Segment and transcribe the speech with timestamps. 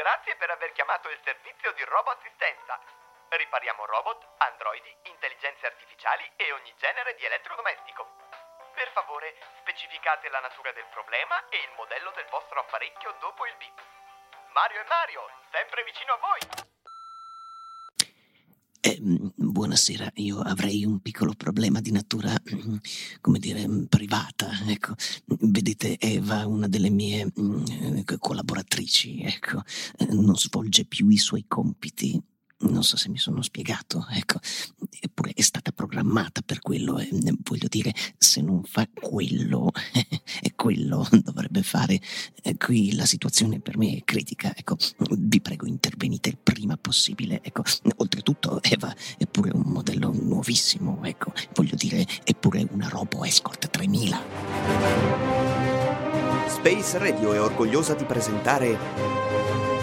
[0.00, 2.80] Grazie per aver chiamato il servizio di roboassistenza.
[3.36, 8.08] Ripariamo robot, androidi, intelligenze artificiali e ogni genere di elettrodomestico.
[8.72, 13.52] Per favore, specificate la natura del problema e il modello del vostro apparecchio dopo il
[13.60, 13.76] beep.
[14.56, 16.40] Mario e Mario, sempre vicino a voi.
[19.60, 22.34] Eh, buonasera, io avrei un piccolo problema di natura,
[23.20, 24.48] come dire, mm, privata.
[24.66, 24.94] Ecco,
[25.26, 29.62] vedete, Eva, una delle mie mm, collaboratrici, ecco,
[29.98, 32.18] eh, non svolge più i suoi compiti
[32.62, 34.38] non so se mi sono spiegato, ecco,
[35.20, 37.08] eppure è stata programmata per quello e
[37.42, 39.70] voglio dire, se non fa quello,
[40.56, 42.00] quello dovrebbe fare.
[42.56, 44.76] Qui la situazione per me è critica, ecco,
[45.10, 47.62] vi prego intervenite il prima possibile, ecco,
[47.96, 53.68] oltretutto Eva è pure un modello nuovissimo, ecco, voglio dire, è pure una Robo Escort
[53.68, 54.22] 3000.
[56.48, 58.78] Space Radio è orgogliosa di presentare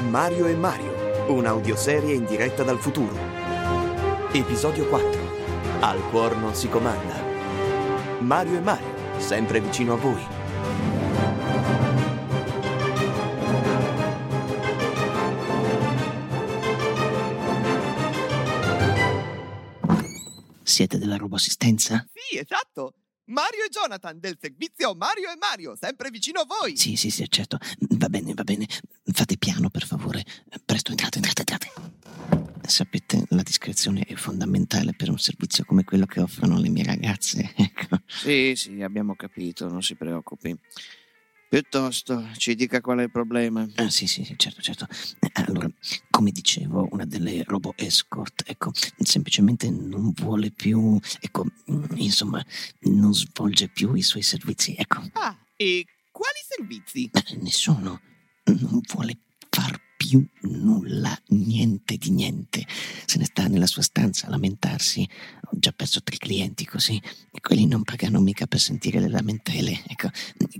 [0.09, 0.95] Mario e Mario
[1.27, 3.17] Un'audioserie in diretta dal futuro.
[4.31, 5.16] Episodio 4.
[5.79, 7.21] Al cuor non si comanda.
[8.19, 10.25] Mario e Mario, sempre vicino a voi.
[20.63, 22.05] Siete della roboassistenza?
[22.13, 22.93] Sì, esatto.
[23.25, 26.77] Mario e Jonathan del servizio Mario e Mario, sempre vicino a voi.
[26.77, 27.57] Sì, sì, sì, certo.
[27.97, 28.65] Va bene, va bene.
[29.11, 30.23] Fate piano, per favore.
[30.63, 31.56] Presto, entrate, entrate, entrate.
[33.77, 38.01] Discrezione è fondamentale per un servizio come quello che offrono le mie ragazze, ecco.
[38.07, 40.57] Sì, sì, abbiamo capito, non si preoccupi.
[41.47, 43.67] Piuttosto, ci dica qual è il problema.
[43.75, 44.87] Ah, sì, sì, certo, certo.
[45.33, 45.69] Allora,
[46.09, 51.45] come dicevo, una delle robo escort, ecco, semplicemente non vuole più, ecco,
[51.97, 52.43] insomma,
[52.79, 55.03] non svolge più i suoi servizi, ecco.
[55.13, 57.11] Ah, e quali servizi?
[57.41, 58.01] Nessuno.
[58.45, 59.17] Non vuole
[60.07, 62.65] più nulla, niente di niente.
[63.05, 65.07] Se ne sta nella sua stanza a lamentarsi.
[65.49, 67.01] Ho già perso tre clienti così.
[67.31, 69.83] E quelli non pagano mica per sentire le lamentele.
[69.87, 70.09] Ecco,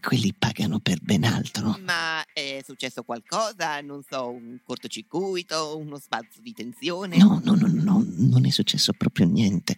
[0.02, 1.78] quelli pagano per ben altro.
[1.84, 3.80] Ma è successo qualcosa?
[3.82, 7.18] Non so, un cortocircuito, uno spazio di tensione?
[7.18, 9.76] No, no, no, no, non è successo proprio niente.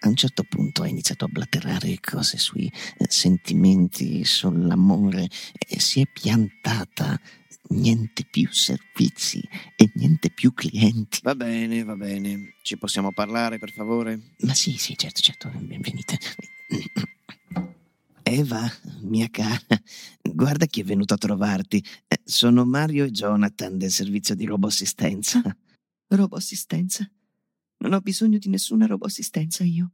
[0.00, 2.70] A un certo punto ha iniziato a blatterare cose sui
[3.08, 5.28] sentimenti, sull'amore
[5.68, 7.20] e si è piantata
[7.68, 9.40] niente più servizi
[9.76, 11.20] e niente più clienti.
[11.22, 12.56] Va bene, va bene.
[12.62, 14.34] Ci possiamo parlare, per favore?
[14.40, 16.18] Ma sì, sì, certo, certo, benvenite.
[18.24, 18.70] Eva,
[19.00, 19.58] mia cara,
[20.22, 21.84] guarda chi è venuto a trovarti.
[22.08, 25.42] Eh, sono Mario e Jonathan del servizio di roboassistenza.
[26.08, 27.10] Roboassistenza?
[27.78, 29.90] Non ho bisogno di nessuna roboassistenza io.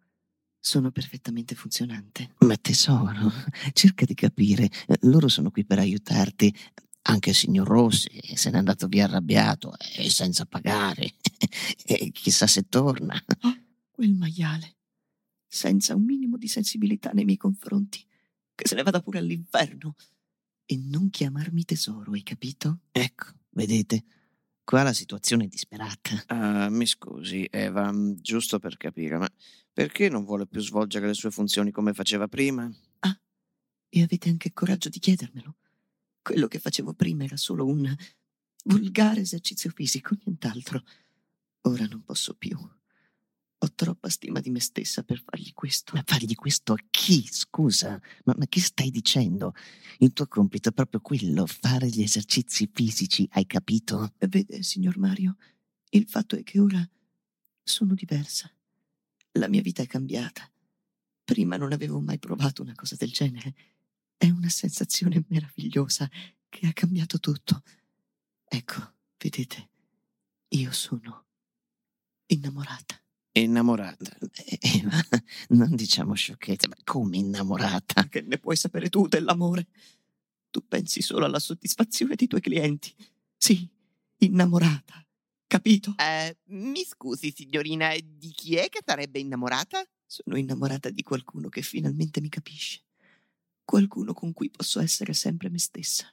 [0.60, 2.34] Sono perfettamente funzionante.
[2.40, 3.32] Ma tesoro,
[3.72, 4.68] cerca di capire.
[5.02, 6.54] Loro sono qui per aiutarti.
[7.02, 11.14] Anche il signor Rossi se n'è andato via arrabbiato e senza pagare.
[11.86, 13.22] e chissà se torna.
[13.42, 13.56] Oh,
[13.90, 14.76] quel maiale,
[15.46, 18.04] senza un minimo di sensibilità nei miei confronti,
[18.54, 19.96] che se ne vada pure all'inferno.
[20.66, 22.80] E non chiamarmi tesoro, hai capito?
[22.92, 24.04] Ecco, vedete,
[24.62, 26.10] qua la situazione è disperata.
[26.28, 29.28] Uh, mi scusi, Eva, giusto per capire, ma
[29.72, 32.70] perché non vuole più svolgere le sue funzioni come faceva prima?
[33.00, 33.18] Ah,
[33.88, 35.56] e avete anche il coraggio di chiedermelo?
[36.28, 37.96] Quello che facevo prima era solo un
[38.66, 40.84] volgare esercizio fisico, nient'altro.
[41.62, 42.54] Ora non posso più.
[42.58, 45.94] Ho troppa stima di me stessa per fargli questo.
[45.94, 47.26] Ma fargli questo a chi?
[47.26, 49.54] Scusa, ma, ma, che stai dicendo?
[50.00, 54.12] Il tuo compito è proprio quello, fare gli esercizi fisici, hai capito?
[54.18, 55.36] Vede, signor Mario,
[55.92, 56.86] il fatto è che ora
[57.62, 58.52] sono diversa.
[59.38, 60.46] La mia vita è cambiata.
[61.24, 63.77] Prima non avevo mai provato una cosa del genere
[64.18, 66.10] è una sensazione meravigliosa
[66.48, 67.62] che ha cambiato tutto.
[68.44, 69.70] Ecco, vedete,
[70.48, 71.26] io sono
[72.26, 73.00] innamorata.
[73.32, 74.16] Innamorata?
[74.18, 75.00] Eh, ma
[75.50, 78.08] non diciamo sciocchezze, ma come innamorata?
[78.08, 79.68] Che ne puoi sapere tu dell'amore?
[80.50, 82.92] Tu pensi solo alla soddisfazione dei tuoi clienti.
[83.36, 83.68] Sì,
[84.18, 85.06] innamorata.
[85.46, 85.94] Capito?
[85.96, 89.86] Eh, mi scusi, signorina, di chi è che sarebbe innamorata?
[90.04, 92.87] Sono innamorata di qualcuno che finalmente mi capisce
[93.68, 96.10] qualcuno con cui posso essere sempre me stessa.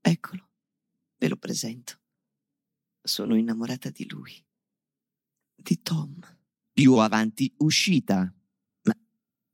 [0.00, 0.48] Eccolo,
[1.18, 2.00] ve lo presento.
[3.02, 4.32] Sono innamorata di lui,
[5.54, 6.18] di Tom.
[6.72, 8.20] Più avanti, uscita.
[8.84, 8.96] Ma,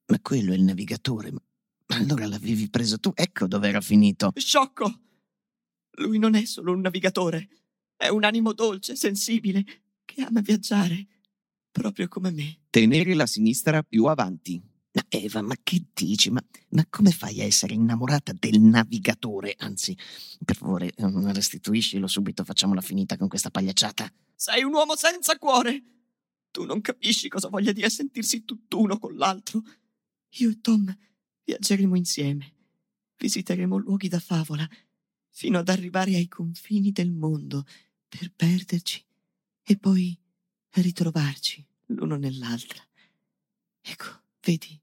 [0.07, 1.33] ma quello è il navigatore.
[1.33, 1.43] Ma,
[1.89, 3.11] ma allora l'avevi preso tu?
[3.13, 4.31] Ecco dove era finito.
[4.37, 5.01] Sciocco!
[5.97, 7.49] Lui non è solo un navigatore.
[7.97, 9.65] È un animo dolce, sensibile,
[10.05, 11.09] che ama viaggiare,
[11.73, 12.61] proprio come me.
[12.71, 14.70] Tenere la sinistra più avanti.
[14.93, 16.31] No, Eva, ma che dici?
[16.31, 19.55] Ma, ma come fai a essere innamorata del navigatore?
[19.59, 19.97] Anzi,
[20.45, 24.13] per favore, ehm, restituiscilo subito, facciamola finita con questa pagliacciata.
[24.35, 25.85] Sei un uomo senza cuore.
[26.51, 29.63] Tu non capisci cosa voglia dire sentirsi tutt'uno con l'altro.
[30.39, 30.93] Io e Tom
[31.45, 32.55] viaggeremo insieme,
[33.17, 34.69] visiteremo luoghi da favola,
[35.29, 37.65] fino ad arrivare ai confini del mondo,
[38.09, 39.05] per perderci
[39.63, 40.19] e poi
[40.71, 42.83] ritrovarci l'uno nell'altra.
[43.81, 44.81] Ecco, vedi,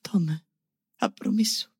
[0.00, 0.44] Tom
[0.96, 1.72] ha promesso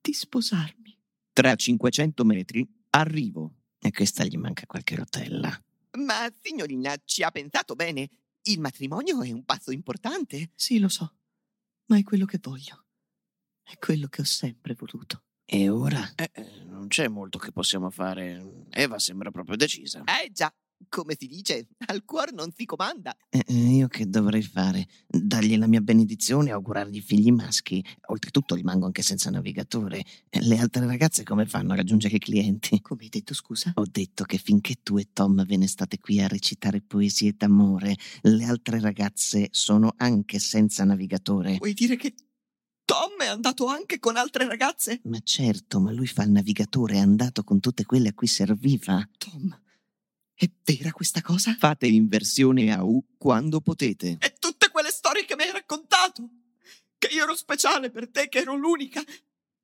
[0.00, 0.98] di sposarmi.
[1.32, 3.62] Tra 500 metri arrivo.
[3.78, 5.62] E questa gli manca qualche rotella.
[5.98, 8.08] Ma signorina, ci ha pensato bene.
[8.42, 10.52] Il matrimonio è un passo importante.
[10.54, 11.14] Sì, lo so,
[11.86, 12.86] ma è quello che voglio.
[13.62, 15.24] È quello che ho sempre voluto.
[15.44, 16.12] E ora?
[16.14, 18.66] Eh, eh, non c'è molto che possiamo fare.
[18.70, 20.02] Eva sembra proprio decisa.
[20.04, 20.52] Eh già,
[20.88, 23.16] come si dice, al cuore non si comanda.
[23.30, 24.86] Eh, eh, io che dovrei fare?
[25.06, 27.84] Dargli la mia benedizione e augurargli figli maschi.
[28.08, 30.04] Oltretutto rimango anche senza navigatore.
[30.30, 32.80] Eh, Le altre ragazze come fanno a raggiungere i clienti?
[32.80, 33.72] Come hai detto, scusa?
[33.74, 37.96] Ho detto che finché tu e Tom ve ne state qui a recitare poesie d'amore,
[38.22, 41.56] le altre ragazze sono anche senza navigatore.
[41.58, 42.14] Vuoi dire che
[42.84, 45.00] Tom è andato anche con altre ragazze?
[45.04, 49.02] Ma certo, ma lui fa il navigatore, è andato con tutte quelle a cui serviva.
[49.16, 49.58] Tom,
[50.36, 51.54] è vera questa cosa?
[51.54, 54.16] Fate l'inversione a U quando potete.
[54.20, 56.28] E tutte quelle storie che mi hai raccontato?
[56.98, 59.02] Che io ero speciale per te, che ero l'unica?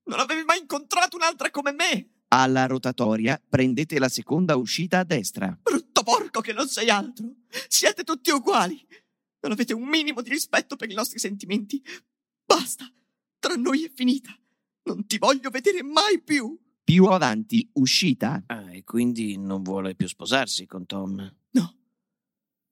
[0.04, 2.22] Non avevi mai incontrato un'altra come me?
[2.28, 5.58] Alla rotatoria prendete la seconda uscita a destra.
[5.60, 7.26] Brutto porco che non sei altro!
[7.68, 8.86] Siete tutti uguali!
[9.40, 11.82] Non avete un minimo di rispetto per i nostri sentimenti.
[12.44, 12.88] Basta!
[13.38, 14.36] Tra noi è finita.
[14.84, 16.56] Non ti voglio vedere mai più.
[16.90, 18.42] Più avanti, uscita.
[18.46, 21.18] Ah, e quindi non vuole più sposarsi con Tom.
[21.50, 21.78] No,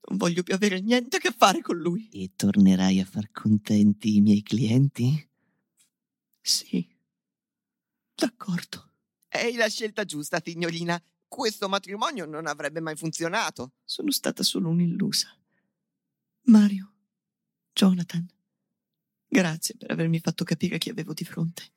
[0.08, 2.08] non voglio più avere niente a che fare con lui.
[2.08, 5.24] E tornerai a far contenti i miei clienti?
[6.40, 6.84] Sì,
[8.12, 8.90] d'accordo.
[9.28, 11.00] È la scelta giusta, signorina.
[11.28, 13.74] Questo matrimonio non avrebbe mai funzionato.
[13.84, 15.28] Sono stata solo un'illusa.
[16.46, 16.92] Mario,
[17.72, 18.26] Jonathan,
[19.28, 21.70] grazie per avermi fatto capire chi avevo di fronte.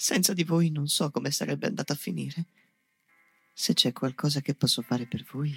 [0.00, 2.46] Senza di voi non so come sarebbe andata a finire.
[3.52, 5.52] Se c'è qualcosa che posso fare per voi,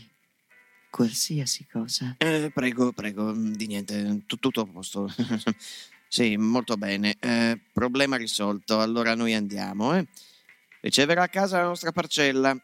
[0.90, 2.16] qualsiasi cosa.
[2.18, 5.08] Eh, prego, prego, mm, di niente, tu- tutto a posto.
[6.10, 7.18] sì, molto bene.
[7.20, 8.80] Eh, problema risolto.
[8.80, 10.08] Allora noi andiamo, eh.
[10.82, 12.60] Riceverà a casa la nostra parcella.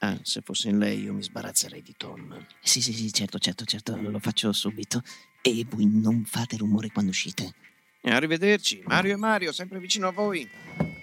[0.00, 2.46] Ah, se fossi in lei io mi sbarazzerei di Tom.
[2.60, 5.04] Sì, sì, sì, certo, certo, certo, lo faccio subito.
[5.40, 7.54] E voi non fate rumore quando uscite.
[8.02, 10.95] Arrivederci, Mario e Mario, sempre vicino a voi.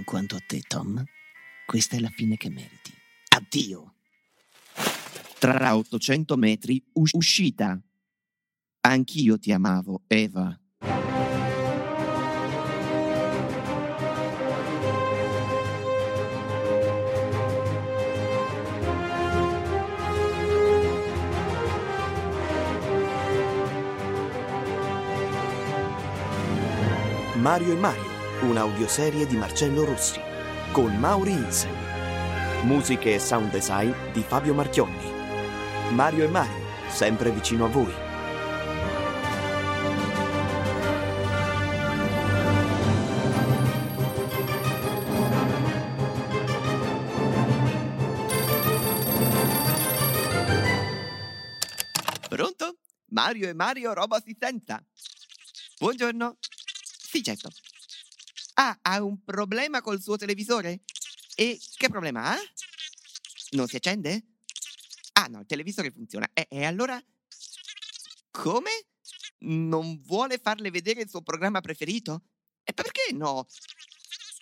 [0.00, 1.04] In quanto a te, Tom,
[1.66, 2.90] questa è la fine che meriti.
[3.36, 3.96] Addio.
[5.38, 7.78] Tra 800 metri, us- uscita.
[8.80, 10.58] Anch'io ti amavo, Eva.
[27.36, 28.09] Mario e Mario,
[28.42, 30.18] un'audioserie di Marcello Rossi,
[30.72, 31.74] con Mauri Insen.
[32.62, 35.12] Musiche e sound design di Fabio Marchionni.
[35.90, 37.92] Mario e Mario, sempre vicino a voi.
[52.28, 52.78] Pronto?
[53.08, 54.82] Mario e Mario Robo Assistenza.
[55.78, 56.38] Buongiorno.
[56.40, 57.50] Sì, certo.
[58.62, 60.82] Ah, ha un problema col suo televisore?
[61.34, 62.36] E che problema ha?
[63.52, 64.34] Non si accende?
[65.14, 66.28] Ah, no, il televisore funziona.
[66.34, 67.02] E, e allora?
[68.30, 68.70] Come?
[69.38, 72.24] Non vuole farle vedere il suo programma preferito?
[72.62, 73.46] E perché no?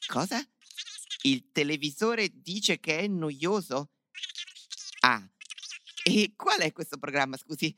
[0.08, 0.44] Cosa?
[1.22, 3.92] Il televisore dice che è noioso?
[5.02, 5.24] Ah,
[6.02, 7.72] e qual è questo programma, scusi?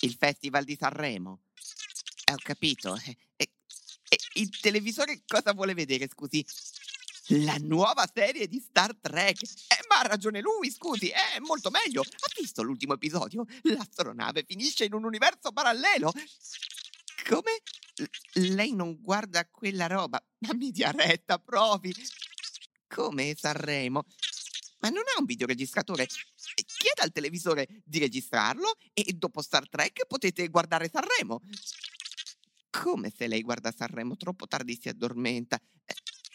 [0.00, 1.44] Il Festival di Sanremo.
[2.26, 2.94] Eh, ho capito.
[2.96, 3.51] E, e- e
[4.34, 6.44] il televisore cosa vuole vedere, scusi?
[7.40, 9.42] La nuova serie di Star Trek.
[9.42, 12.02] Eh, ma ha ragione lui, scusi, è molto meglio.
[12.02, 13.46] Ha visto l'ultimo episodio?
[13.62, 16.12] L'astronave finisce in un universo parallelo.
[17.28, 17.62] Come?
[17.96, 20.22] L- lei non guarda quella roba?
[20.38, 21.94] Ma mi dia retta, provi.
[22.88, 24.04] Come Sanremo?
[24.80, 26.06] Ma non ha un videoregistratore?
[26.06, 31.40] Chieda al televisore di registrarlo e dopo Star Trek potete guardare Sanremo.
[32.72, 35.60] Come se lei guarda Sanremo troppo tardi si addormenta?
[35.84, 35.94] Eh,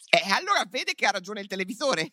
[0.10, 2.12] E allora vede che ha ragione il televisore.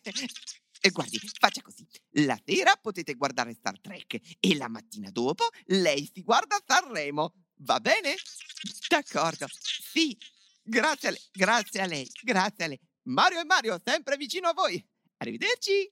[0.81, 1.87] E guardi, faccia così.
[2.23, 7.33] La sera potete guardare Star Trek e la mattina dopo lei si guarda Sanremo.
[7.59, 8.15] Va bene?
[8.87, 9.47] D'accordo.
[9.49, 10.17] Sì,
[10.61, 12.79] grazie a lei, grazie a lei, grazie a lei.
[13.03, 14.83] Mario e Mario, sempre vicino a voi.
[15.17, 15.91] Arrivederci.